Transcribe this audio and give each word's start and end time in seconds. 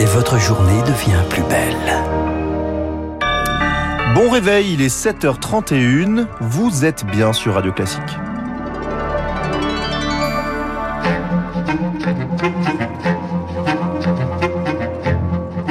Et 0.00 0.04
votre 0.04 0.38
journée 0.38 0.82
devient 0.82 1.22
plus 1.30 1.42
belle. 1.44 2.04
Bon 4.14 4.30
réveil, 4.30 4.74
il 4.74 4.82
est 4.82 4.94
7h31. 4.94 6.26
Vous 6.40 6.84
êtes 6.84 7.04
bien 7.06 7.32
sur 7.32 7.54
Radio 7.54 7.72
Classique. 7.72 8.02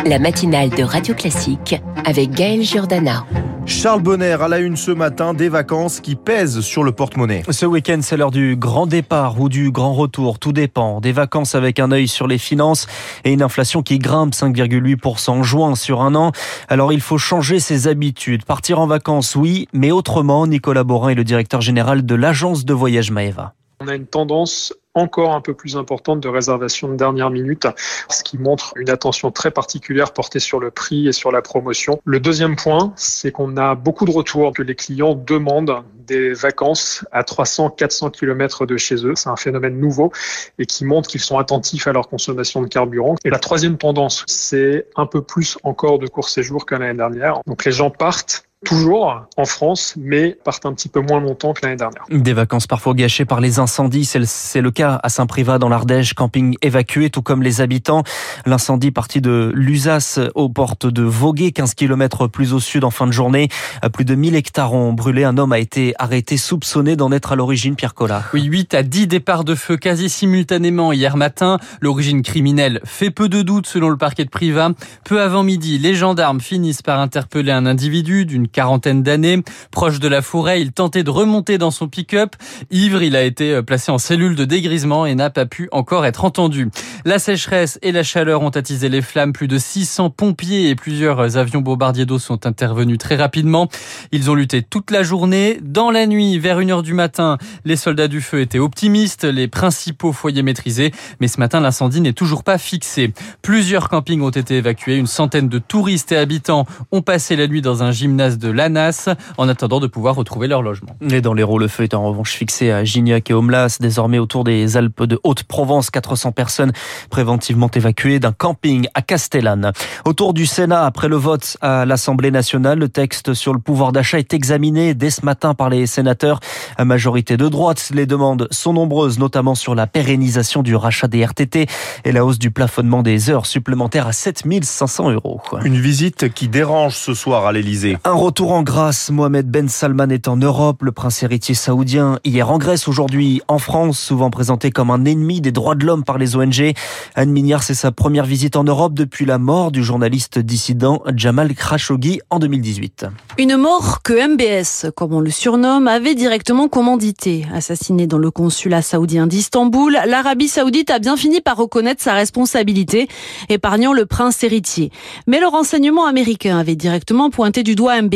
La 0.06 0.20
matinale 0.20 0.70
de 0.70 0.84
Radio 0.84 1.14
Classique 1.14 1.82
avec 2.06 2.32
Gaël 2.32 2.62
Giordana. 2.64 3.26
Charles 3.66 4.02
Bonner 4.02 4.34
à 4.42 4.48
la 4.48 4.60
une 4.60 4.76
ce 4.76 4.92
matin 4.92 5.34
des 5.34 5.48
vacances 5.48 6.02
qui 6.02 6.16
pèsent 6.16 6.60
sur 6.60 6.84
le 6.84 6.92
porte-monnaie. 6.92 7.44
Ce 7.50 7.66
week-end, 7.66 8.00
c'est 8.02 8.18
l'heure 8.18 8.32
du 8.32 8.56
grand 8.58 8.88
départ 8.88 9.40
ou 9.40 9.48
du 9.48 9.72
grand 9.72 9.94
retour. 9.94 10.38
Tout 10.38 10.52
dépend. 10.52 11.00
Des 11.00 11.14
vacances 11.14 11.56
avec 11.56 11.80
un 11.80 11.92
œil 11.92 12.08
sur 12.08 12.28
les 12.28 12.38
finances 12.38 12.88
et 13.24 13.32
une 13.32 13.42
inflation 13.42 13.82
qui 13.82 14.00
grimpe 14.00 14.34
5,8% 14.34 15.30
en 15.30 15.44
juin 15.44 15.76
sur 15.76 16.02
un 16.02 16.14
an. 16.16 16.32
Alors 16.68 16.92
il 16.92 17.02
faut 17.02 17.18
changer 17.18 17.60
ses 17.60 17.88
habitudes. 17.88 18.44
Partir 18.44 18.80
en 18.80 18.88
vacances, 18.88 19.36
oui, 19.36 19.68
mais 19.74 19.92
autrement. 19.92 20.46
Nicolas 20.46 20.84
Borin 20.84 21.10
est 21.10 21.16
le 21.16 21.24
directeur 21.24 21.62
général 21.62 22.06
de 22.06 22.16
l'agence 22.16 22.66
de 22.66 22.74
voyage 22.74 23.12
Maeva. 23.12 23.54
On 23.82 23.88
a 23.88 23.96
une 23.96 24.08
tendance 24.08 24.74
encore 24.94 25.34
un 25.34 25.42
peu 25.42 25.54
plus 25.54 25.78
importante 25.78 26.20
de 26.20 26.28
réservation 26.28 26.90
de 26.90 26.96
dernière 26.96 27.30
minute, 27.30 27.68
ce 28.10 28.24
qui 28.24 28.38
montre 28.38 28.74
une 28.76 28.90
attention 28.90 29.32
très 29.32 29.52
particulière 29.52 30.14
portée 30.14 30.40
sur 30.40 30.60
le 30.60 30.72
prix 30.72 31.08
et 31.08 31.12
sur 31.12 31.32
la 31.32 31.42
promotion. 31.42 32.00
Le 32.06 32.20
deuxième 32.20 32.56
point, 32.56 32.94
c'est 32.96 33.32
qu'on 33.32 33.58
a 33.58 33.76
beaucoup 33.76 34.06
de 34.06 34.12
retours 34.12 34.54
que 34.54 34.62
les 34.62 34.76
clients 34.76 35.16
demandent 35.16 35.84
des 36.06 36.34
vacances 36.34 37.06
à 37.12 37.24
300-400 37.24 38.12
km 38.12 38.66
de 38.66 38.78
chez 38.78 39.06
eux. 39.06 39.14
C'est 39.16 39.30
un 39.30 39.36
phénomène 39.36 39.80
nouveau 39.80 40.12
et 40.60 40.66
qui 40.66 40.86
montre 40.86 41.10
qu'ils 41.10 41.22
sont 41.22 41.38
attentifs 41.38 41.88
à 41.88 41.94
leur 41.94 42.10
consommation 42.10 42.62
de 42.62 42.68
carburant. 42.68 43.16
Et 43.24 43.30
la 43.30 43.40
troisième 43.40 43.78
tendance, 43.78 44.24
c'est 44.28 44.88
un 44.96 45.06
peu 45.06 45.22
plus 45.22 45.58
encore 45.64 46.00
de 46.00 46.08
court 46.08 46.30
séjour 46.30 46.66
que 46.66 46.76
l'année 46.76 46.98
dernière. 46.98 47.40
Donc 47.48 47.66
les 47.66 47.72
gens 47.72 47.90
partent 47.90 48.46
toujours 48.64 49.26
en 49.38 49.46
France, 49.46 49.96
mais 49.98 50.38
partent 50.44 50.66
un 50.66 50.74
petit 50.74 50.90
peu 50.90 51.02
moins 51.02 51.20
longtemps 51.20 51.54
que 51.54 51.62
l'année 51.64 51.76
dernière. 51.76 52.04
Des 52.10 52.34
vacances 52.34 52.68
parfois 52.68 52.94
gâchées 52.94 53.26
par 53.26 53.42
les 53.42 53.60
incendies, 53.60 54.06
c'est 54.06 54.62
le 54.62 54.72
cas 54.72 55.00
à 55.04 55.10
Saint-Privat 55.10 55.60
dans 55.60 55.70
l'Ardèche, 55.70 56.14
camping 56.14 56.56
évacué, 56.62 57.10
tout 57.10 57.22
comme 57.22 57.44
les 57.44 57.62
habitants. 57.62 58.04
L'incendie 58.46 58.92
parti 58.92 59.22
de 59.22 59.52
Lusas 59.56 60.20
aux 60.36 60.50
portes 60.50 60.88
de 60.88 61.04
Voguet, 61.04 61.52
15 61.52 61.74
km 61.74 62.28
plus 62.28 62.54
au 62.54 62.60
sud 62.60 62.84
en 62.84 62.92
fin 62.92 63.08
de 63.08 63.12
journée. 63.12 63.50
Plus 63.94 64.06
de 64.06 64.16
1000 64.16 64.36
hectares 64.36 64.74
ont 64.74 64.94
brûlé. 64.94 65.24
Un 65.24 65.38
homme 65.38 65.54
a 65.54 65.60
été 65.60 65.94
arrêté, 66.00 66.38
soupçonné 66.38 66.96
d'en 66.96 67.12
être 67.12 67.32
à 67.32 67.36
l'origine, 67.36 67.76
Pierre 67.76 67.94
Collat. 67.94 68.24
Oui, 68.34 68.44
8 68.44 68.74
à 68.74 68.84
10 68.84 69.08
départs 69.08 69.44
de 69.44 69.56
feu 69.56 69.78
quasi 69.78 70.10
simultanément 70.10 70.92
hier 70.92 71.18
matin. 71.18 71.60
L'origine 71.82 72.22
criminelle 72.22 72.80
fait 72.86 73.12
peu 73.12 73.30
de 73.30 73.42
doute 73.42 73.68
selon 73.68 73.90
le 73.90 73.98
parquet 73.98 74.26
de 74.26 74.30
Privat. 74.30 74.72
Peu 75.04 75.22
avant 75.22 75.44
midi, 75.44 75.78
les 75.78 75.96
gendarmes 75.96 76.40
finissent 76.40 76.82
par 76.82 77.00
interpeller 77.00 77.52
un 77.52 77.66
individu 77.66 78.26
d'une 78.26 78.48
quarantaine 78.54 79.04
d'années. 79.04 79.44
Proche 79.72 80.00
de 80.00 80.08
la 80.08 80.22
forêt, 80.22 80.62
il 80.62 80.72
tentait 80.72 81.04
de 81.04 81.10
remonter 81.10 81.58
dans 81.58 81.72
son 81.72 81.90
pick-up. 81.90 82.36
Ivre, 82.72 83.04
il 83.04 83.18
a 83.18 83.24
été 83.24 83.56
euh, 83.56 83.62
placé 83.62 83.92
en 83.92 83.98
cellule 83.98 84.36
de 84.36 84.46
dégrisement 84.46 85.06
et 85.06 85.16
n'a 85.16 85.30
pas 85.30 85.46
pu 85.46 85.68
encore 85.74 86.06
être 86.06 86.24
entendu. 86.24 86.70
La 87.04 87.20
sécheresse 87.20 87.80
et 87.82 87.92
la 87.92 88.04
chaleur 88.04 88.42
ont 88.42 88.50
attisé 88.50 88.88
les 88.88 89.02
flammes. 89.02 89.34
Plus 89.34 89.48
de 89.48 89.58
600 89.58 90.12
pompiers 90.12 90.70
et 90.70 90.76
plusieurs 90.76 91.38
avions 91.38 91.62
bombardiers 91.62 92.06
d'eau 92.06 92.20
sont 92.20 92.46
intervenus 92.46 92.98
très 92.98 93.16
rapidement. 93.16 93.68
Ils 94.12 94.32
ont 94.32 94.36
lutté 94.36 94.62
toute 94.62 94.92
la 94.92 95.04
journée. 95.04 95.60
Dans 95.62 95.92
la 95.92 96.06
nuit, 96.06 96.38
vers 96.40 96.60
1h 96.60 96.84
du 96.84 96.94
matin, 96.94 97.38
les 97.66 97.76
soldats 97.76 98.08
du 98.08 98.22
feu 98.22 98.42
étaient 98.42 98.60
optimistes, 98.60 99.24
les 99.24 99.48
principaux 99.48 100.14
foyers 100.14 100.44
maîtrisés. 100.44 100.92
Mais 101.20 101.28
ce 101.28 101.40
matin, 101.40 101.60
l'incendie 101.60 102.02
n'est 102.02 102.14
toujours 102.14 102.44
pas 102.44 102.58
fixé. 102.58 103.14
Plusieurs 103.42 103.90
campings 103.90 104.22
ont 104.22 104.30
été 104.30 104.58
évacués. 104.58 104.98
Une 104.98 105.08
centaine 105.08 105.50
de 105.50 105.60
touristes 105.60 106.12
et 106.12 106.18
habitants 106.18 106.66
ont 106.92 107.02
passé 107.02 107.36
la 107.36 107.48
nuit 107.48 107.62
dans 107.62 107.84
un 107.84 107.92
gymnase 107.92 108.38
de 108.38 108.43
l'ANAS 108.50 109.10
en 109.38 109.48
attendant 109.48 109.80
de 109.80 109.88
pouvoir 109.88 110.16
retrouver 110.16 110.48
leur 110.48 110.62
logement. 110.62 110.96
Et 111.10 111.22
dans 111.22 111.34
l'Hérault, 111.34 111.60
le 111.60 111.68
feu 111.68 111.84
est 111.84 111.94
en 111.94 112.04
revanche 112.04 112.34
fixé 112.34 112.72
à 112.72 112.84
Gignac 112.84 113.30
et 113.30 113.34
Omlas, 113.34 113.78
désormais 113.80 114.20
autour 114.20 114.44
des 114.44 114.78
Alpes 114.78 115.04
de 115.04 115.20
Haute-Provence. 115.24 115.90
400 115.90 116.32
personnes 116.32 116.72
préventivement 117.10 117.70
évacuées 117.74 118.20
d'un 118.20 118.32
camping 118.32 118.88
à 118.94 119.02
Castellane. 119.02 119.72
Autour 120.06 120.34
du 120.34 120.46
Sénat, 120.46 120.86
après 120.86 121.08
le 121.08 121.16
vote 121.16 121.58
à 121.62 121.86
l'Assemblée 121.86 122.32
nationale, 122.32 122.80
le 122.80 122.90
texte 122.90 123.34
sur 123.34 123.54
le 123.54 123.60
pouvoir 123.60 123.92
d'achat 123.92 124.20
est 124.20 124.34
examiné 124.34 124.94
dès 124.94 125.10
ce 125.10 125.26
matin 125.26 125.54
par 125.54 125.70
les 125.70 125.86
sénateurs 125.88 126.40
à 126.78 126.86
majorité 126.86 127.38
de 127.38 127.48
droite. 127.48 127.92
Les 127.94 128.06
demandes 128.06 128.48
sont 128.52 128.74
nombreuses, 128.74 129.20
notamment 129.20 129.56
sur 129.56 129.76
la 129.76 129.88
pérennisation 129.88 130.64
du 130.64 130.76
rachat 130.76 131.08
des 131.08 131.24
RTT 131.24 131.68
et 132.06 132.12
la 132.12 132.26
hausse 132.26 132.40
du 132.40 132.52
plafonnement 132.52 133.04
des 133.04 133.30
heures 133.30 133.46
supplémentaires 133.46 134.08
à 134.08 134.14
7500 134.14 135.12
euros. 135.12 135.42
Une 135.64 135.80
visite 135.80 136.34
qui 136.34 136.48
dérange 136.48 136.96
ce 136.96 137.14
soir 137.14 137.46
à 137.46 137.52
l'Elysée. 137.52 137.98
Un 138.04 138.14
retour 138.14 138.33
en 138.42 138.64
grâce. 138.64 139.12
Mohamed 139.12 139.48
Ben 139.48 139.70
Salman 139.70 140.10
est 140.10 140.28
en 140.28 140.36
Europe. 140.36 140.82
Le 140.82 140.92
prince 140.92 141.22
héritier 141.24 141.56
saoudien, 141.56 142.20
hier 142.24 142.50
en 142.50 142.58
Grèce, 142.58 142.88
aujourd'hui 142.88 143.42
en 143.48 143.60
France, 143.60 144.00
souvent 144.00 144.30
présenté 144.30 144.72
comme 144.72 144.90
un 144.90 145.06
ennemi 145.06 145.40
des 145.40 145.52
droits 145.52 145.76
de 145.76 145.86
l'homme 145.86 146.04
par 146.04 146.18
les 146.18 146.36
ONG. 146.36 146.74
Anne 147.16 147.32
Mignard, 147.32 147.64
c'est 147.64 147.74
sa 147.74 147.92
première 147.92 148.26
visite 148.26 148.56
en 148.56 148.64
Europe 148.64 148.94
depuis 148.94 149.26
la 149.26 149.38
mort 149.38 149.72
du 149.72 149.84
journaliste 149.84 150.40
dissident 150.40 151.02
Jamal 151.16 151.54
Khashoggi 151.54 152.20
en 152.30 152.40
2018. 152.40 153.06
Une 153.38 153.56
mort 153.56 154.02
que 154.04 154.14
MBS, 154.14 154.92
comme 154.96 155.14
on 155.14 155.20
le 155.20 155.32
surnomme, 155.32 155.88
avait 155.88 156.16
directement 156.16 156.68
commandité. 156.68 157.46
Assassiné 157.54 158.08
dans 158.08 158.18
le 158.18 158.32
consulat 158.32 158.82
saoudien 158.82 159.28
d'Istanbul, 159.28 159.98
l'Arabie 160.08 160.48
saoudite 160.48 160.90
a 160.90 161.00
bien 161.00 161.18
fini 161.18 161.40
par 161.40 161.58
reconnaître 161.58 162.02
sa 162.02 162.14
responsabilité, 162.14 163.08
épargnant 163.50 163.94
le 163.94 164.06
prince 164.06 164.44
héritier. 164.44 164.92
Mais 165.28 165.40
le 165.40 165.48
renseignement 165.48 166.06
américain 166.06 166.58
avait 166.58 166.76
directement 166.76 167.30
pointé 167.30 167.64
du 167.64 167.76
doigt 167.76 168.02
MBS, 168.02 168.13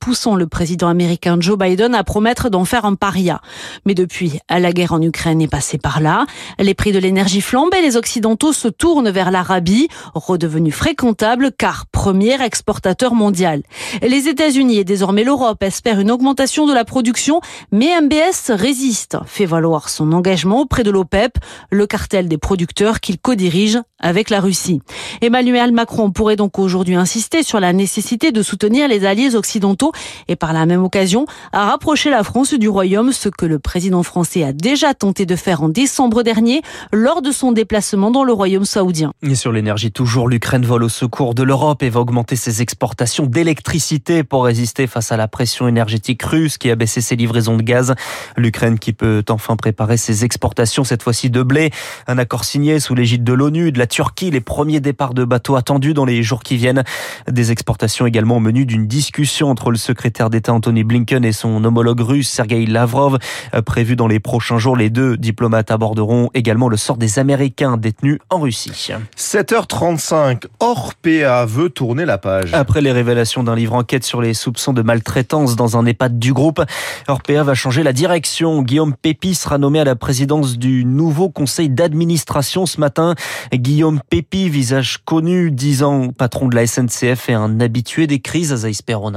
poussant 0.00 0.36
le 0.36 0.46
président 0.46 0.88
américain 0.88 1.36
Joe 1.38 1.58
Biden 1.58 1.94
à 1.94 2.02
promettre 2.02 2.48
d'en 2.48 2.64
faire 2.64 2.86
un 2.86 2.94
paria. 2.94 3.42
Mais 3.84 3.94
depuis, 3.94 4.38
la 4.48 4.72
guerre 4.72 4.94
en 4.94 5.02
Ukraine 5.02 5.42
est 5.42 5.48
passée 5.48 5.76
par 5.76 6.00
là. 6.00 6.24
Les 6.58 6.72
prix 6.72 6.92
de 6.92 6.98
l'énergie 6.98 7.42
flambent 7.42 7.74
et 7.74 7.82
les 7.82 7.96
Occidentaux 7.98 8.54
se 8.54 8.68
tournent 8.68 9.10
vers 9.10 9.30
l'Arabie, 9.30 9.88
redevenue 10.14 10.70
fréquentable 10.70 11.52
car 11.52 11.84
premier 11.86 12.42
exportateur 12.42 13.14
mondial. 13.14 13.62
Les 14.00 14.28
États-Unis 14.28 14.78
et 14.78 14.84
désormais 14.84 15.24
l'Europe 15.24 15.62
espèrent 15.62 16.00
une 16.00 16.10
augmentation 16.10 16.66
de 16.66 16.72
la 16.72 16.86
production, 16.86 17.42
mais 17.70 18.00
MBS 18.00 18.50
résiste, 18.50 19.18
fait 19.26 19.44
valoir 19.46 19.90
son 19.90 20.12
engagement 20.12 20.62
auprès 20.62 20.84
de 20.84 20.90
l'OPEP, 20.90 21.36
le 21.70 21.86
cartel 21.86 22.28
des 22.28 22.38
producteurs 22.38 23.00
qu'il 23.00 23.18
co-dirige 23.18 23.78
avec 24.00 24.30
la 24.30 24.40
Russie. 24.40 24.80
Emmanuel 25.20 25.72
Macron 25.72 26.10
pourrait 26.10 26.36
donc 26.36 26.58
aujourd'hui 26.58 26.94
insister 26.94 27.42
sur 27.42 27.60
la 27.60 27.72
nécessité 27.72 28.32
de 28.32 28.42
soutenir 28.42 28.88
les 28.88 29.04
alliés 29.04 29.33
occidentaux 29.34 29.92
et 30.28 30.36
par 30.36 30.52
la 30.52 30.66
même 30.66 30.84
occasion 30.84 31.26
à 31.52 31.66
rapprocher 31.66 32.10
la 32.10 32.22
France 32.22 32.54
du 32.54 32.68
Royaume, 32.68 33.12
ce 33.12 33.28
que 33.28 33.46
le 33.46 33.58
président 33.58 34.02
français 34.02 34.44
a 34.44 34.52
déjà 34.52 34.94
tenté 34.94 35.26
de 35.26 35.36
faire 35.36 35.62
en 35.62 35.68
décembre 35.68 36.22
dernier 36.22 36.62
lors 36.92 37.22
de 37.22 37.32
son 37.32 37.52
déplacement 37.52 38.10
dans 38.10 38.24
le 38.24 38.32
Royaume 38.32 38.64
saoudien. 38.64 39.12
Et 39.22 39.34
sur 39.34 39.52
l'énergie 39.52 39.92
toujours, 39.92 40.28
l'Ukraine 40.28 40.64
vole 40.64 40.84
au 40.84 40.88
secours 40.88 41.34
de 41.34 41.42
l'Europe 41.42 41.82
et 41.82 41.90
va 41.90 42.00
augmenter 42.00 42.36
ses 42.36 42.62
exportations 42.62 43.26
d'électricité 43.26 44.24
pour 44.24 44.44
résister 44.44 44.86
face 44.86 45.12
à 45.12 45.16
la 45.16 45.28
pression 45.28 45.68
énergétique 45.68 46.22
russe 46.22 46.58
qui 46.58 46.70
a 46.70 46.76
baissé 46.76 47.00
ses 47.00 47.16
livraisons 47.16 47.56
de 47.56 47.62
gaz. 47.62 47.94
L'Ukraine 48.36 48.78
qui 48.78 48.92
peut 48.92 49.24
enfin 49.28 49.56
préparer 49.56 49.96
ses 49.96 50.24
exportations, 50.24 50.84
cette 50.84 51.02
fois-ci 51.02 51.30
de 51.30 51.42
blé. 51.42 51.70
Un 52.06 52.18
accord 52.18 52.44
signé 52.44 52.80
sous 52.80 52.94
l'égide 52.94 53.24
de 53.24 53.32
l'ONU, 53.32 53.72
de 53.72 53.78
la 53.78 53.86
Turquie, 53.86 54.30
les 54.30 54.40
premiers 54.40 54.80
départs 54.80 55.14
de 55.14 55.24
bateaux 55.24 55.56
attendus 55.56 55.94
dans 55.94 56.04
les 56.04 56.22
jours 56.22 56.42
qui 56.42 56.56
viennent. 56.56 56.84
Des 57.30 57.52
exportations 57.52 58.06
également 58.06 58.36
au 58.36 58.40
menu 58.40 58.66
d'une 58.66 58.86
discussion 58.86 59.23
entre 59.42 59.70
le 59.70 59.78
secrétaire 59.78 60.28
d'État 60.28 60.52
Anthony 60.52 60.84
Blinken 60.84 61.24
et 61.24 61.32
son 61.32 61.64
homologue 61.64 62.00
russe 62.00 62.28
Sergei 62.28 62.66
Lavrov. 62.66 63.18
Prévu 63.64 63.96
dans 63.96 64.06
les 64.06 64.20
prochains 64.20 64.58
jours, 64.58 64.76
les 64.76 64.90
deux 64.90 65.16
diplomates 65.16 65.70
aborderont 65.70 66.28
également 66.34 66.68
le 66.68 66.76
sort 66.76 66.98
des 66.98 67.18
Américains 67.18 67.78
détenus 67.78 68.18
en 68.28 68.40
Russie. 68.40 68.90
7h35, 69.16 70.44
Orpea 70.60 71.46
veut 71.46 71.70
tourner 71.70 72.04
la 72.04 72.18
page. 72.18 72.52
Après 72.52 72.82
les 72.82 72.92
révélations 72.92 73.42
d'un 73.42 73.54
livre 73.54 73.74
enquête 73.74 74.04
sur 74.04 74.20
les 74.20 74.34
soupçons 74.34 74.74
de 74.74 74.82
maltraitance 74.82 75.56
dans 75.56 75.78
un 75.78 75.86
EHPAD 75.86 76.18
du 76.18 76.34
groupe, 76.34 76.62
Orpea 77.08 77.42
va 77.42 77.54
changer 77.54 77.82
la 77.82 77.94
direction. 77.94 78.62
Guillaume 78.62 78.94
Pépi 78.94 79.34
sera 79.34 79.56
nommé 79.56 79.80
à 79.80 79.84
la 79.84 79.96
présidence 79.96 80.58
du 80.58 80.84
nouveau 80.84 81.30
conseil 81.30 81.70
d'administration 81.70 82.66
ce 82.66 82.78
matin. 82.78 83.14
Guillaume 83.52 84.00
Pépi, 84.10 84.50
visage 84.50 84.98
connu, 85.04 85.50
10 85.50 85.82
ans 85.82 86.08
patron 86.10 86.48
de 86.48 86.56
la 86.56 86.66
SNCF 86.66 87.30
et 87.30 87.34
un 87.34 87.60
habitué 87.60 88.06
des 88.06 88.20
crises 88.20 88.52
à 88.52 88.56
Zaïs 88.56 88.82
Perronin. 88.82 89.13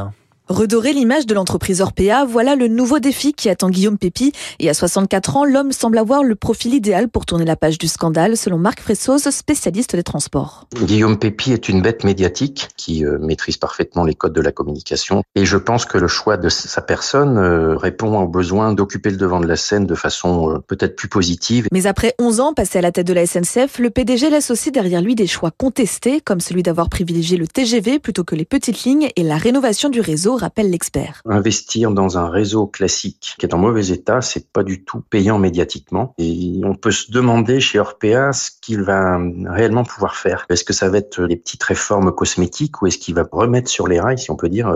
Redorer 0.50 0.94
l'image 0.94 1.26
de 1.26 1.34
l'entreprise 1.34 1.82
Orpea, 1.82 2.24
voilà 2.26 2.56
le 2.56 2.70
nouveau 2.70 3.00
défi 3.00 3.34
qui 3.34 3.50
attend 3.50 3.70
Guillaume 3.70 3.98
Pépi. 3.98 4.32
Et 4.60 4.70
à 4.70 4.74
64 4.74 5.36
ans, 5.36 5.44
l'homme 5.44 5.74
semble 5.74 5.98
avoir 5.98 6.24
le 6.24 6.36
profil 6.36 6.74
idéal 6.74 7.10
pour 7.10 7.26
tourner 7.26 7.44
la 7.44 7.58
page 7.58 7.78
du 7.78 7.90
scandale, 7.90 8.38
selon 8.38 8.58
Marc 8.58 8.80
Fressoz, 8.80 9.30
spécialiste 9.30 9.98
des 9.98 10.04
transports. 10.04 10.66
Guillaume 10.82 11.20
Pépi 11.20 11.52
est 11.52 11.68
une 11.68 11.82
bête 11.82 12.06
médiatique 12.06 12.70
qui 12.78 13.04
euh, 13.04 13.18
maîtrise 13.20 13.58
parfaitement 13.58 14.06
les 14.06 14.16
codes 14.16 14.32
de 14.32 14.40
la 14.40 14.54
communication. 14.54 15.22
Et 15.36 15.44
je 15.44 15.58
pense 15.58 15.84
que 15.84 15.98
le 15.98 16.08
choix 16.08 16.38
de 16.38 16.48
sa 16.48 16.82
personne 16.82 17.38
euh, 17.38 17.76
répond 17.76 18.18
au 18.18 18.28
besoin 18.28 18.72
d'occuper 18.72 19.10
le 19.10 19.18
devant 19.18 19.42
de 19.42 19.48
la 19.48 19.58
scène 19.58 19.86
de 19.86 19.96
façon 19.96 20.50
euh, 20.50 20.60
peut-être 20.66 20.96
plus 20.96 21.10
positive. 21.10 21.68
Mais 21.74 21.88
après 21.88 22.16
11 22.20 22.40
ans 22.40 22.54
passés 22.54 22.78
à 22.78 22.82
la 22.82 22.94
tête 22.94 23.08
de 23.08 23.14
la 23.14 23.26
SNCF, 23.26 23.80
le 23.80 23.90
PDG 23.90 24.30
laisse 24.30 24.50
aussi 24.50 24.72
derrière 24.72 25.02
lui 25.02 25.16
des 25.16 25.28
choix 25.28 25.52
contestés, 25.52 26.22
comme 26.22 26.40
celui 26.40 26.64
d'avoir 26.64 26.88
privilégié 26.88 27.36
le 27.36 27.48
TGV 27.48 28.00
plutôt 28.00 28.24
que 28.24 28.36
les 28.36 28.46
petites 28.46 28.86
lignes 28.86 29.10
et 29.18 29.24
la 29.24 29.36
rénovation 29.36 29.90
du 29.90 30.00
réseau 30.00 30.37
rappelle 30.38 30.70
l'expert. 30.70 31.22
Investir 31.26 31.92
dans 31.92 32.18
un 32.18 32.30
réseau 32.30 32.68
classique 32.68 33.36
qui 33.38 33.46
est 33.46 33.54
en 33.54 33.58
mauvais 33.58 33.88
état, 33.88 34.22
c'est 34.22 34.52
pas 34.52 34.64
du 34.64 34.84
tout 34.84 35.02
payant 35.02 35.40
médiatiquement. 35.40 36.14
Et 36.18 36.62
on 36.64 36.76
peut 36.76 36.92
se 36.92 37.12
demander 37.12 37.60
chez 37.60 37.80
Orpea 37.80 38.34
ce 38.34 38.52
qu'il 38.62 38.82
va 38.82 39.20
réellement 39.46 39.84
pouvoir 39.84 40.16
faire. 40.16 40.46
Est-ce 40.50 40.64
que 40.64 40.74
ça 40.74 40.90
va 40.90 40.98
être 40.98 41.26
des 41.26 41.36
petites 41.36 41.64
réformes 41.64 42.12
cosmétiques 42.12 42.82
ou 42.82 42.88
est-ce 42.88 42.98
qu'il 42.98 43.16
va 43.16 43.28
remettre 43.32 43.70
sur 43.70 43.88
les 43.88 44.00
rails, 44.00 44.20
si 44.20 44.32
on 44.32 44.36
peut 44.36 44.50
dire, 44.50 44.72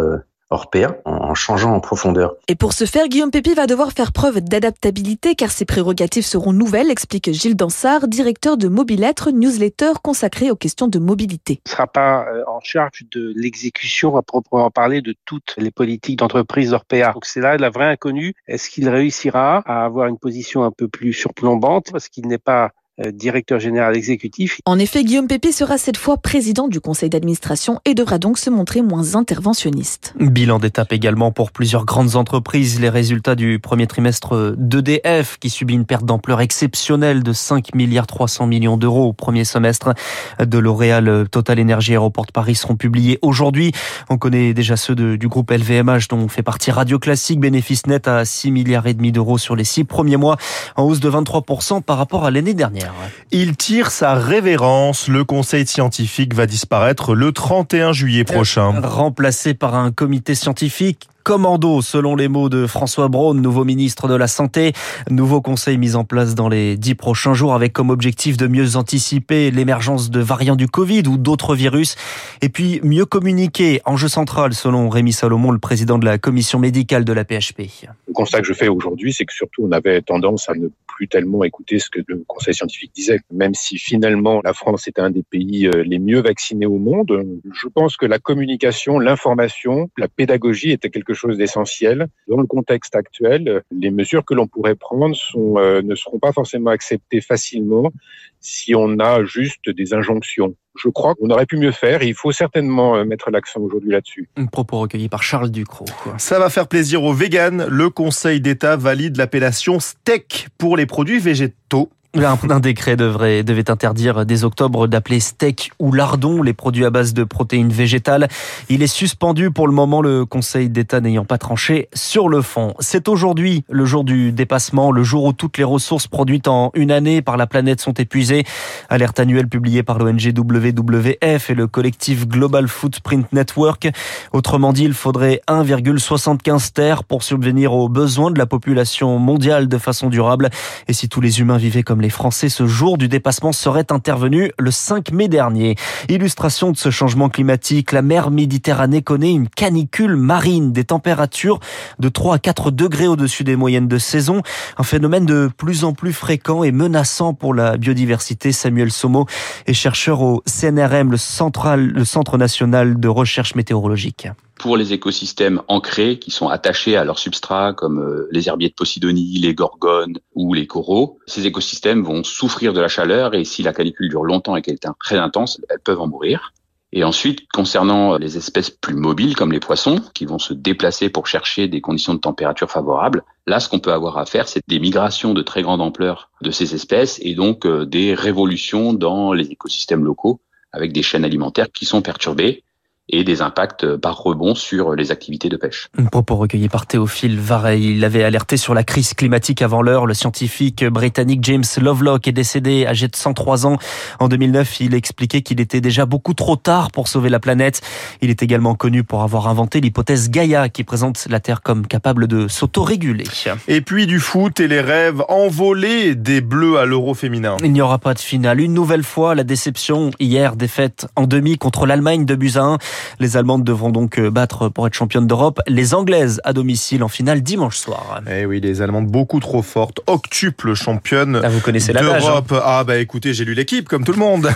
euh, 0.51 0.55
Orpea 0.55 0.97
en 1.05 1.33
changeant 1.33 1.73
en 1.73 1.79
profondeur. 1.79 2.35
Et 2.47 2.55
pour 2.55 2.73
ce 2.73 2.85
faire, 2.85 3.07
Guillaume 3.07 3.31
Pépi 3.31 3.53
va 3.53 3.67
devoir 3.67 3.91
faire 3.91 4.11
preuve 4.11 4.41
d'adaptabilité 4.41 5.35
car 5.35 5.51
ses 5.51 5.65
prérogatives 5.65 6.25
seront 6.25 6.53
nouvelles, 6.53 6.91
explique 6.91 7.31
Gilles 7.31 7.55
Dansard, 7.55 8.07
directeur 8.07 8.57
de 8.57 8.67
Mobilettre, 8.67 9.31
newsletter 9.31 9.93
consacré 10.03 10.51
aux 10.51 10.55
questions 10.55 10.87
de 10.87 10.99
mobilité. 10.99 11.61
Il 11.65 11.69
ne 11.69 11.71
sera 11.71 11.87
pas 11.87 12.25
euh, 12.25 12.43
en 12.47 12.59
charge 12.61 13.03
de 13.11 13.33
l'exécution 13.35 14.15
à 14.17 14.21
proprement 14.21 14.69
parler 14.69 15.01
de 15.01 15.15
toutes 15.25 15.55
les 15.57 15.71
politiques 15.71 16.19
d'entreprise 16.19 16.71
d'Orpea. 16.71 17.13
Donc 17.13 17.25
c'est 17.25 17.41
là 17.41 17.57
la 17.57 17.69
vraie 17.69 17.85
inconnue. 17.85 18.33
Est-ce 18.47 18.69
qu'il 18.69 18.89
réussira 18.89 19.63
à 19.65 19.85
avoir 19.85 20.07
une 20.07 20.17
position 20.17 20.63
un 20.63 20.71
peu 20.71 20.87
plus 20.87 21.13
surplombante? 21.13 21.91
Parce 21.91 22.09
qu'il 22.09 22.27
n'est 22.27 22.37
pas 22.37 22.71
directeur 23.13 23.59
général 23.59 23.95
exécutif. 23.95 24.59
En 24.65 24.79
effet, 24.79 25.03
Guillaume 25.03 25.27
Pépi 25.27 25.51
sera 25.51 25.77
cette 25.77 25.97
fois 25.97 26.17
président 26.17 26.67
du 26.67 26.79
conseil 26.79 27.09
d'administration 27.09 27.79
et 27.85 27.93
devra 27.93 28.17
donc 28.17 28.37
se 28.37 28.49
montrer 28.49 28.81
moins 28.81 29.15
interventionniste. 29.15 30.13
Bilan 30.19 30.59
d'étape 30.59 30.93
également 30.93 31.31
pour 31.31 31.51
plusieurs 31.51 31.85
grandes 31.85 32.15
entreprises. 32.15 32.79
Les 32.79 32.89
résultats 32.89 33.35
du 33.35 33.59
premier 33.59 33.87
trimestre 33.87 34.55
d'EDF 34.57 35.37
qui 35.39 35.49
subit 35.49 35.73
une 35.73 35.85
perte 35.85 36.05
d'ampleur 36.05 36.41
exceptionnelle 36.41 37.23
de 37.23 37.33
5 37.33 37.75
milliards 37.75 38.07
300 38.07 38.47
millions 38.47 38.77
d'euros 38.77 39.07
au 39.07 39.13
premier 39.13 39.45
semestre 39.45 39.93
de 40.39 40.57
L'Oréal 40.57 41.25
Total 41.29 41.59
Énergie 41.59 41.93
Aéroport 41.93 42.25
de 42.25 42.31
Paris 42.31 42.55
seront 42.55 42.75
publiés 42.75 43.19
aujourd'hui. 43.21 43.71
On 44.09 44.17
connaît 44.17 44.53
déjà 44.53 44.77
ceux 44.77 44.95
du 44.95 45.27
groupe 45.27 45.51
LVMH 45.51 46.07
dont 46.09 46.27
fait 46.27 46.43
partie 46.43 46.71
Radio 46.71 46.99
Classique. 46.99 47.39
Bénéfice 47.39 47.87
net 47.87 48.07
à 48.07 48.25
6 48.25 48.51
milliards 48.51 48.87
et 48.87 48.93
demi 48.93 49.11
d'euros 49.11 49.37
sur 49.37 49.55
les 49.55 49.63
six 49.63 49.83
premiers 49.83 50.17
mois 50.17 50.37
en 50.75 50.83
hausse 50.83 50.99
de 50.99 51.09
23% 51.09 51.81
par 51.81 51.97
rapport 51.97 52.25
à 52.25 52.31
l'année 52.31 52.53
dernière. 52.53 52.90
Il 53.31 53.55
tire 53.55 53.91
sa 53.91 54.13
révérence. 54.13 55.07
Le 55.07 55.23
conseil 55.23 55.65
scientifique 55.65 56.33
va 56.33 56.45
disparaître 56.45 57.15
le 57.15 57.31
31 57.31 57.93
juillet 57.93 58.23
prochain. 58.23 58.79
Remplacé 58.81 59.53
par 59.53 59.75
un 59.75 59.91
comité 59.91 60.35
scientifique 60.35 61.07
commando, 61.23 61.81
selon 61.81 62.15
les 62.15 62.27
mots 62.27 62.49
de 62.49 62.67
François 62.67 63.07
Braun, 63.07 63.35
nouveau 63.35 63.63
ministre 63.63 64.07
de 64.07 64.15
la 64.15 64.27
Santé. 64.27 64.73
Nouveau 65.09 65.41
conseil 65.41 65.77
mis 65.77 65.95
en 65.95 66.03
place 66.03 66.35
dans 66.35 66.49
les 66.49 66.77
dix 66.77 66.95
prochains 66.95 67.33
jours 67.33 67.53
avec 67.53 67.73
comme 67.73 67.89
objectif 67.89 68.37
de 68.37 68.47
mieux 68.47 68.75
anticiper 68.75 69.51
l'émergence 69.51 70.09
de 70.09 70.19
variants 70.19 70.55
du 70.55 70.67
Covid 70.67 71.03
ou 71.07 71.17
d'autres 71.17 71.55
virus. 71.55 71.95
Et 72.41 72.49
puis 72.49 72.79
mieux 72.83 73.05
communiquer. 73.05 73.81
Enjeu 73.85 74.07
central, 74.07 74.53
selon 74.53 74.89
Rémi 74.89 75.13
Salomon, 75.13 75.51
le 75.51 75.59
président 75.59 75.97
de 75.97 76.05
la 76.05 76.17
commission 76.17 76.59
médicale 76.59 77.05
de 77.05 77.13
la 77.13 77.23
PHP. 77.23 77.61
Le 78.07 78.13
constat 78.13 78.41
que 78.41 78.47
je 78.47 78.53
fais 78.53 78.67
aujourd'hui, 78.67 79.13
c'est 79.13 79.25
que 79.25 79.33
surtout 79.33 79.63
on 79.63 79.71
avait 79.71 80.01
tendance 80.01 80.49
à 80.49 80.53
ne 80.53 80.67
plus 80.87 81.07
tellement 81.07 81.43
écouter 81.43 81.79
ce 81.79 81.89
que 81.89 81.99
le 82.05 82.23
conseil 82.27 82.53
scientifique 82.53 82.91
disait. 82.93 83.19
Même 83.31 83.53
si 83.53 83.77
finalement 83.77 84.41
la 84.43 84.53
France 84.53 84.87
était 84.87 85.01
un 85.01 85.09
des 85.09 85.23
pays 85.23 85.67
euh, 85.67 85.83
les 85.83 85.99
mieux 85.99 86.21
vaccinés 86.21 86.65
au 86.65 86.77
monde, 86.77 87.25
je 87.53 87.67
pense 87.67 87.97
que 87.97 88.05
la 88.05 88.19
communication, 88.19 88.99
l'information, 88.99 89.89
la 89.97 90.07
pédagogie 90.07 90.71
était 90.71 90.89
quelque 90.89 91.10
chose 91.13 91.37
d'essentiel. 91.37 92.07
Dans 92.27 92.37
le 92.37 92.45
contexte 92.45 92.95
actuel, 92.95 93.63
les 93.71 93.91
mesures 93.91 94.25
que 94.25 94.33
l'on 94.33 94.47
pourrait 94.47 94.75
prendre 94.75 95.15
sont, 95.15 95.57
euh, 95.57 95.81
ne 95.81 95.95
seront 95.95 96.19
pas 96.19 96.31
forcément 96.31 96.71
acceptées 96.71 97.21
facilement 97.21 97.91
si 98.39 98.73
on 98.75 98.99
a 98.99 99.23
juste 99.23 99.69
des 99.69 99.93
injonctions. 99.93 100.55
Je 100.81 100.89
crois 100.89 101.15
qu'on 101.15 101.29
aurait 101.29 101.45
pu 101.45 101.57
mieux 101.57 101.71
faire 101.71 102.01
et 102.01 102.07
il 102.07 102.13
faut 102.13 102.31
certainement 102.31 102.95
euh, 102.95 103.03
mettre 103.03 103.29
l'accent 103.29 103.59
aujourd'hui 103.59 103.91
là-dessus. 103.91 104.29
Un 104.37 104.45
propos 104.45 104.79
recueilli 104.79 105.09
par 105.09 105.21
Charles 105.21 105.51
Ducrot. 105.51 105.85
Ça 106.17 106.39
va 106.39 106.49
faire 106.49 106.67
plaisir 106.67 107.03
aux 107.03 107.13
véganes. 107.13 107.65
Le 107.69 107.89
Conseil 107.89 108.41
d'État 108.41 108.77
valide 108.77 109.17
l'appellation 109.17 109.79
steak 109.79 110.47
pour 110.57 110.77
les 110.77 110.85
produits 110.85 111.19
végétaux. 111.19 111.89
Un, 112.13 112.59
décret 112.59 112.97
devrait, 112.97 113.41
devait 113.43 113.71
interdire 113.71 114.25
dès 114.25 114.43
octobre 114.43 114.87
d'appeler 114.87 115.21
steak 115.21 115.71
ou 115.79 115.93
lardon 115.93 116.43
les 116.43 116.51
produits 116.51 116.83
à 116.83 116.89
base 116.89 117.13
de 117.13 117.23
protéines 117.23 117.71
végétales. 117.71 118.27
Il 118.67 118.83
est 118.83 118.87
suspendu 118.87 119.49
pour 119.49 119.65
le 119.65 119.73
moment, 119.73 120.01
le 120.01 120.25
Conseil 120.25 120.69
d'État 120.69 120.99
n'ayant 120.99 121.23
pas 121.23 121.37
tranché 121.37 121.87
sur 121.93 122.27
le 122.27 122.41
fond. 122.41 122.73
C'est 122.79 123.07
aujourd'hui 123.07 123.63
le 123.69 123.85
jour 123.85 124.03
du 124.03 124.33
dépassement, 124.33 124.91
le 124.91 125.03
jour 125.03 125.23
où 125.23 125.31
toutes 125.31 125.57
les 125.57 125.63
ressources 125.63 126.07
produites 126.07 126.49
en 126.49 126.71
une 126.73 126.91
année 126.91 127.21
par 127.21 127.37
la 127.37 127.47
planète 127.47 127.79
sont 127.79 127.93
épuisées. 127.93 128.43
Alerte 128.89 129.21
annuelle 129.21 129.47
publiée 129.47 129.81
par 129.81 129.97
l'ONG 129.97 130.33
WWF 130.37 131.49
et 131.49 131.55
le 131.55 131.67
collectif 131.67 132.27
Global 132.27 132.67
Footprint 132.67 133.31
Network. 133.31 133.89
Autrement 134.33 134.73
dit, 134.73 134.83
il 134.83 134.95
faudrait 134.95 135.39
1,75 135.47 136.73
terres 136.73 137.03
pour 137.05 137.23
subvenir 137.23 137.71
aux 137.71 137.87
besoins 137.87 138.31
de 138.31 138.37
la 138.37 138.47
population 138.47 139.17
mondiale 139.17 139.69
de 139.69 139.77
façon 139.77 140.09
durable. 140.09 140.49
Et 140.89 140.93
si 140.93 141.07
tous 141.07 141.21
les 141.21 141.39
humains 141.39 141.57
vivaient 141.57 141.83
comme 141.83 142.00
les 142.01 142.09
Français, 142.09 142.49
ce 142.49 142.65
jour 142.65 142.97
du 142.97 143.07
dépassement 143.07 143.51
serait 143.51 143.91
intervenu 143.91 144.51
le 144.59 144.71
5 144.71 145.11
mai 145.11 145.27
dernier. 145.27 145.75
Illustration 146.09 146.71
de 146.71 146.77
ce 146.77 146.89
changement 146.89 147.29
climatique, 147.29 147.91
la 147.91 148.01
mer 148.01 148.31
Méditerranée 148.31 149.01
connaît 149.01 149.31
une 149.31 149.47
canicule 149.47 150.15
marine, 150.15 150.73
des 150.73 150.83
températures 150.83 151.59
de 151.99 152.09
3 152.09 152.35
à 152.35 152.39
4 152.39 152.71
degrés 152.71 153.07
au-dessus 153.07 153.43
des 153.43 153.55
moyennes 153.55 153.87
de 153.87 153.97
saison, 153.97 154.41
un 154.77 154.83
phénomène 154.83 155.25
de 155.25 155.49
plus 155.55 155.83
en 155.83 155.93
plus 155.93 156.13
fréquent 156.13 156.63
et 156.63 156.71
menaçant 156.71 157.33
pour 157.33 157.53
la 157.53 157.77
biodiversité. 157.77 158.51
Samuel 158.51 158.91
Somo 158.91 159.27
est 159.67 159.73
chercheur 159.73 160.21
au 160.21 160.43
CNRM, 160.45 161.11
le, 161.11 161.75
le 161.75 162.05
Centre 162.05 162.37
national 162.37 162.99
de 162.99 163.07
recherche 163.07 163.55
météorologique 163.55 164.27
pour 164.61 164.77
les 164.77 164.93
écosystèmes 164.93 165.63
ancrés 165.67 166.19
qui 166.19 166.29
sont 166.29 166.47
attachés 166.47 166.95
à 166.95 167.03
leur 167.03 167.17
substrat 167.17 167.73
comme 167.73 167.99
euh, 167.99 168.29
les 168.31 168.47
herbiers 168.47 168.69
de 168.69 168.75
Posidonie, 168.75 169.39
les 169.39 169.55
gorgones 169.55 170.19
ou 170.35 170.53
les 170.53 170.67
coraux. 170.67 171.17
Ces 171.25 171.47
écosystèmes 171.47 172.03
vont 172.03 172.23
souffrir 172.23 172.71
de 172.71 172.79
la 172.79 172.87
chaleur 172.87 173.33
et 173.33 173.43
si 173.43 173.63
la 173.63 173.73
canicule 173.73 174.07
dure 174.07 174.23
longtemps 174.23 174.55
et 174.55 174.61
qu'elle 174.61 174.75
est 174.75 174.87
très 174.99 175.17
intense, 175.17 175.59
elles 175.67 175.79
peuvent 175.79 175.99
en 175.99 176.07
mourir. 176.07 176.53
Et 176.93 177.03
ensuite, 177.03 177.47
concernant 177.51 178.17
les 178.17 178.37
espèces 178.37 178.69
plus 178.69 178.93
mobiles 178.93 179.35
comme 179.35 179.51
les 179.51 179.59
poissons, 179.59 179.99
qui 180.13 180.25
vont 180.25 180.39
se 180.39 180.53
déplacer 180.53 181.09
pour 181.09 181.25
chercher 181.25 181.67
des 181.67 181.81
conditions 181.81 182.13
de 182.13 182.19
température 182.19 182.69
favorables, 182.69 183.23
là, 183.47 183.59
ce 183.59 183.67
qu'on 183.67 183.79
peut 183.79 183.93
avoir 183.93 184.19
à 184.19 184.27
faire, 184.27 184.47
c'est 184.47 184.61
des 184.67 184.79
migrations 184.79 185.33
de 185.33 185.41
très 185.41 185.63
grande 185.63 185.81
ampleur 185.81 186.29
de 186.43 186.51
ces 186.51 186.75
espèces 186.75 187.19
et 187.23 187.33
donc 187.33 187.65
euh, 187.65 187.85
des 187.87 188.13
révolutions 188.13 188.93
dans 188.93 189.33
les 189.33 189.47
écosystèmes 189.47 190.05
locaux 190.05 190.39
avec 190.71 190.93
des 190.93 191.01
chaînes 191.01 191.25
alimentaires 191.25 191.71
qui 191.71 191.85
sont 191.85 192.03
perturbées 192.03 192.63
et 193.09 193.23
des 193.23 193.41
impacts 193.41 193.97
par 193.97 194.17
rebond 194.17 194.55
sur 194.55 194.95
les 194.95 195.11
activités 195.11 195.49
de 195.49 195.57
pêche. 195.57 195.89
Un 195.97 196.05
propos 196.05 196.35
recueilli 196.35 196.69
par 196.69 196.85
Théophile 196.85 197.39
Varey. 197.39 197.81
Il 197.81 198.05
avait 198.05 198.23
alerté 198.23 198.57
sur 198.57 198.73
la 198.73 198.83
crise 198.83 199.13
climatique 199.13 199.61
avant 199.61 199.81
l'heure. 199.81 200.05
Le 200.05 200.13
scientifique 200.13 200.85
britannique 200.85 201.43
James 201.43 201.63
Lovelock 201.79 202.27
est 202.27 202.31
décédé 202.31 202.85
âgé 202.87 203.07
de 203.07 203.15
103 203.15 203.65
ans. 203.65 203.77
En 204.19 204.29
2009, 204.29 204.79
il 204.79 204.93
expliquait 204.93 205.41
qu'il 205.41 205.59
était 205.59 205.81
déjà 205.81 206.05
beaucoup 206.05 206.33
trop 206.33 206.55
tard 206.55 206.91
pour 206.91 207.07
sauver 207.07 207.29
la 207.29 207.39
planète. 207.39 207.81
Il 208.21 208.29
est 208.29 208.43
également 208.43 208.75
connu 208.75 209.03
pour 209.03 209.23
avoir 209.23 209.47
inventé 209.47 209.81
l'hypothèse 209.81 210.29
Gaïa 210.29 210.69
qui 210.69 210.83
présente 210.83 211.27
la 211.29 211.39
Terre 211.39 211.61
comme 211.61 211.87
capable 211.87 212.27
de 212.27 212.47
s'autoréguler. 212.47 213.25
Et 213.67 213.81
puis 213.81 214.07
du 214.07 214.19
foot 214.19 214.59
et 214.59 214.67
les 214.67 214.81
rêves 214.81 215.23
envolés 215.27 216.15
des 216.15 216.41
Bleus 216.41 216.77
à 216.77 216.85
l'Euro 216.85 217.13
féminin. 217.13 217.57
Il 217.63 217.73
n'y 217.73 217.81
aura 217.81 217.99
pas 217.99 218.13
de 218.13 218.19
finale. 218.19 218.61
Une 218.61 218.73
nouvelle 218.73 219.03
fois, 219.03 219.35
la 219.35 219.43
déception 219.43 220.11
hier 220.19 220.55
défaite 220.55 221.07
en 221.15 221.27
demi 221.27 221.57
contre 221.57 221.85
l'Allemagne 221.85 222.25
de 222.25 222.35
buts 222.35 222.53
1. 222.55 222.77
Les 223.19 223.37
Allemandes 223.37 223.63
devront 223.63 223.89
donc 223.89 224.19
euh, 224.19 224.29
battre 224.29 224.69
pour 224.69 224.87
être 224.87 224.93
championnes 224.93 225.27
d'Europe 225.27 225.61
les 225.67 225.93
Anglaises 225.93 226.41
à 226.43 226.53
domicile 226.53 227.03
en 227.03 227.07
finale 227.07 227.41
dimanche 227.41 227.77
soir. 227.77 228.21
Eh 228.29 228.45
oui, 228.45 228.59
les 228.59 228.81
Allemandes 228.81 229.07
beaucoup 229.07 229.39
trop 229.39 229.61
fortes, 229.61 230.01
octuple 230.07 230.73
championne 230.73 231.41
ah, 231.43 231.49
vous 231.49 231.59
connaissez 231.59 231.95
hein. 231.95 232.01
d'Europe. 232.01 232.53
Ah 232.63 232.83
bah 232.83 232.97
écoutez, 232.97 233.33
j'ai 233.33 233.45
lu 233.45 233.53
l'équipe 233.53 233.87
comme 233.87 234.03
tout 234.03 234.11
le 234.11 234.17
monde. 234.17 234.49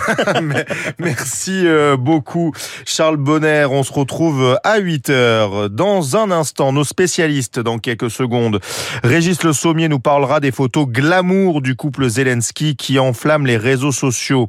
Merci 0.98 1.66
euh, 1.66 1.96
beaucoup 1.96 2.52
Charles 2.84 3.16
Bonner. 3.16 3.66
On 3.70 3.82
se 3.82 3.92
retrouve 3.92 4.58
à 4.64 4.78
8 4.78 5.10
heures. 5.10 5.70
Dans 5.70 6.16
un 6.16 6.30
instant, 6.30 6.72
nos 6.72 6.84
spécialistes 6.84 7.58
dans 7.58 7.78
quelques 7.78 8.10
secondes. 8.10 8.60
Régis 9.02 9.42
Le 9.42 9.52
Sommier 9.52 9.88
nous 9.88 10.00
parlera 10.00 10.40
des 10.40 10.52
photos 10.52 10.86
glamour 10.86 11.62
du 11.62 11.76
couple 11.76 12.08
Zelensky 12.08 12.76
qui 12.76 12.98
enflamme 12.98 13.46
les 13.46 13.56
réseaux 13.56 13.92
sociaux. 13.92 14.48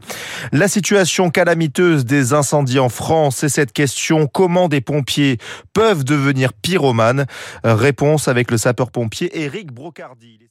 La 0.51 0.67
situation 0.67 1.29
calamiteuse 1.29 2.05
des 2.05 2.33
incendies 2.33 2.79
en 2.79 2.89
France 2.89 3.43
et 3.43 3.49
cette 3.49 3.73
question, 3.77 4.25
comment 4.25 4.69
des 4.69 4.81
pompiers 4.81 5.37
peuvent 5.71 6.03
devenir 6.03 6.51
pyromanes? 6.53 7.27
Réponse 7.63 8.27
avec 8.27 8.49
le 8.49 8.57
sapeur-pompier 8.57 9.39
Éric 9.39 9.71
Brocardi. 9.71 10.49